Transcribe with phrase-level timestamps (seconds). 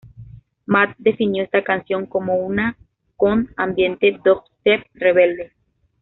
[0.65, 2.75] Matt definió esta canción como una
[3.17, 5.53] con "ambiente dubstep rebelde".